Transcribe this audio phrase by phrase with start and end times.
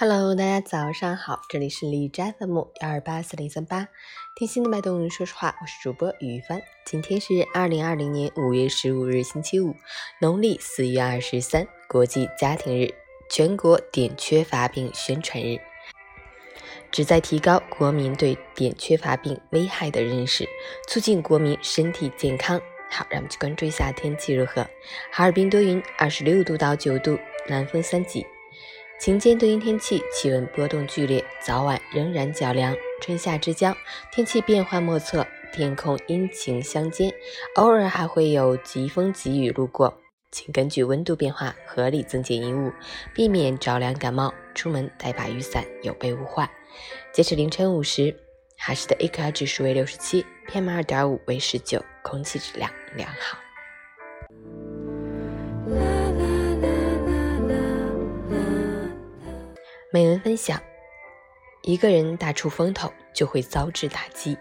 [0.00, 3.88] Hello，大家早上好，这里是李斋 FM 幺二八四零三八，
[4.36, 6.62] 听心的脉动，说实话，我是主播于帆。
[6.84, 9.74] 今天是二零二零年五月十五日，星期五，
[10.20, 12.94] 农历四月二十三，国际家庭日，
[13.28, 15.58] 全国碘缺乏病宣传日，
[16.92, 20.48] 旨在提高国民对碘缺乏病危害的认识，
[20.86, 22.60] 促进国民身体健康。
[22.88, 24.62] 好，让我们去关注一下天气如何。
[25.10, 27.18] 哈尔滨多云，二十六度到九度，
[27.48, 28.24] 南风三级。
[28.98, 32.74] 晴间多云天气，气温波动剧烈，早晚仍然较凉。
[33.00, 33.72] 春夏之交，
[34.12, 37.12] 天气变幻莫测，天空阴晴相间，
[37.54, 40.00] 偶尔还会有疾风疾雨路过，
[40.32, 42.72] 请根据温度变化合理增减衣物，
[43.14, 44.34] 避免着凉感冒。
[44.52, 46.50] 出门带把雨伞，有备无患。
[47.12, 48.16] 截止凌晨五时，
[48.56, 53.38] 哈市的 AQI 指数为六十七，PM 二点五为十九，空气质量良好。
[59.90, 60.62] 美文分享：
[61.62, 64.36] 一个人大出风头，就会遭致打击；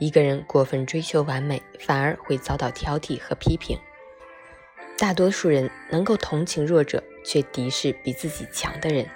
[0.00, 3.78] 一个人过分追求完美，反而会遭到挑剔和批评。
[4.98, 9.06] 大多数人能够同情弱者，却敌视比自己强的人；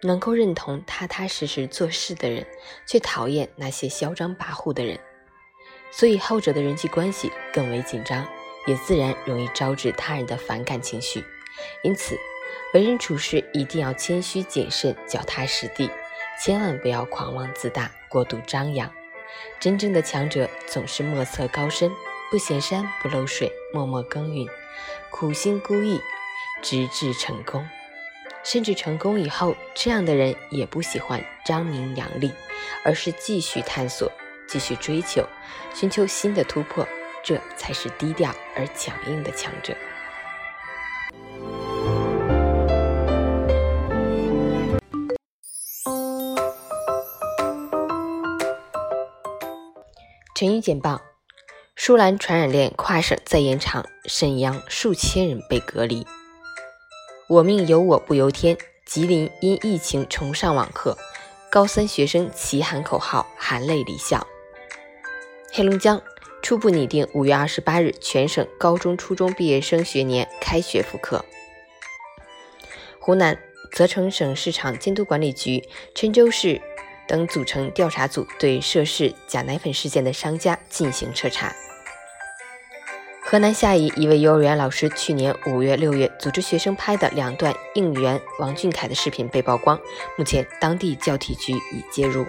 [0.00, 2.46] 能够认同踏踏实实做事的人，
[2.86, 4.98] 却讨厌那些嚣张跋扈的人。
[5.90, 8.26] 所以，后者的人际关系更为紧张，
[8.66, 11.22] 也自然容易招致他人的反感情绪。
[11.82, 12.16] 因此，
[12.74, 15.90] 为人处事一定要谦虚谨慎、脚踏实地，
[16.40, 18.90] 千万不要狂妄自大、过度张扬。
[19.58, 21.90] 真正的强者总是莫测高深，
[22.30, 24.46] 不显山不漏水，默默耕耘，
[25.10, 26.00] 苦心孤诣，
[26.62, 27.68] 直至成功。
[28.42, 32.32] 甚至成功以后，这样的人也不喜欢张名扬利，
[32.84, 34.10] 而是继续探索、
[34.48, 35.24] 继续追求，
[35.72, 36.86] 寻求新的突破。
[37.24, 39.76] 这才是低调而强硬的强者。
[50.42, 51.00] 成语简报：
[51.76, 56.04] 舒兰传染链跨省再延长，沈阳数千人被隔离。
[57.28, 58.58] 我命由我不由天。
[58.84, 60.98] 吉林因疫情重上网课，
[61.48, 64.26] 高三学生齐喊口号，含泪离校。
[65.52, 66.02] 黑龙江
[66.42, 71.24] 初步拟定五月二十八日全省高中、初中毕业生学年开学复课。
[72.98, 73.38] 湖南
[73.70, 75.62] 责成省市场监督管理局、
[75.94, 76.60] 郴州市。
[77.06, 81.54] 等组成调查组，对涉事假奶粉事件的商家进行彻查。
[83.24, 89.80] 河南夏邑一位幼儿园老师去年五月、六月组织学生拍的两段应援王俊凯的视频被曝光，
[90.18, 92.26] 目前当地教体局已介入。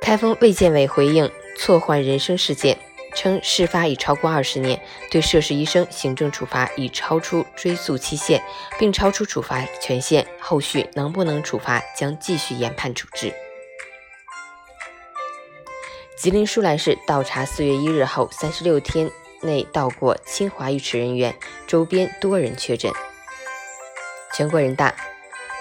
[0.00, 1.28] 开封卫健委回应
[1.58, 2.78] 错换人生事件。
[3.16, 8.40] 称事发已超过二十年，对涉事医生行政处罚已超出追诉期限，
[8.78, 13.34] 并超出处罚权限，后续能不能处罚将继续研判处置。
[16.16, 19.10] 吉林舒兰市倒查四月一日后三十六天
[19.42, 21.34] 内到过清华浴池人员，
[21.66, 22.92] 周边多人确诊。
[24.34, 24.94] 全国人大，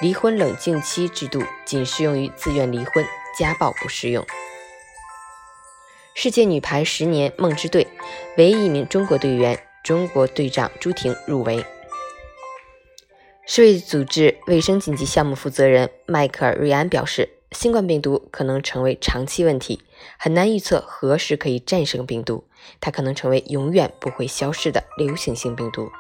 [0.01, 3.05] 离婚冷静期制度仅适用于自愿离婚，
[3.37, 4.25] 家暴不适用。
[6.17, 7.85] 世界女排十年梦之队，
[8.37, 11.65] 唯一一名中国队员，中国队长朱婷入围。
[13.45, 19.81] 世卫组织卫生紧急项目负责人迈克尔·瑞安表示，新冠病毒可能成为长期问题，
[20.17, 22.45] 很难预测何时可以战胜病毒，
[22.79, 25.91] 它可能成为永远不会消失的流行性病毒。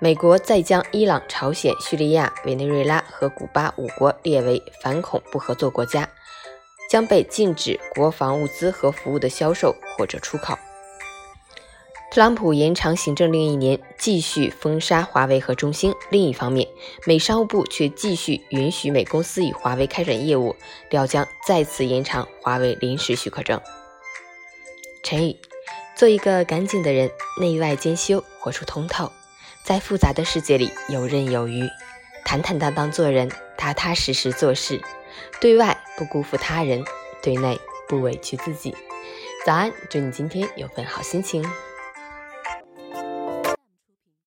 [0.00, 6.08] 美国再将伊朗、朝鲜、叙利亚、委内瑞拉和古巴五国列为反恐不合作国家。
[6.94, 10.56] 将被禁止国防物资和服务的销售或者出口。
[12.12, 15.92] 特朗普延长行政令一年，继续封杀华为和中兴。
[16.10, 16.68] 另一方面，
[17.04, 20.54] 美商务部却继续允许美公司与华为开展业务，
[20.88, 23.60] 料将再次延长华为临时许可证。
[25.02, 25.36] 陈宇：
[25.96, 29.10] 做一个干净的人，内外兼修，活出通透，
[29.64, 31.68] 在复杂的世界里游刃有余，
[32.24, 34.80] 坦坦荡荡做人，踏踏实实做事。
[35.40, 36.84] 对外不辜负他人，
[37.22, 37.58] 对内
[37.88, 38.74] 不委屈自己。
[39.44, 41.44] 早安，祝你今天有份好心情。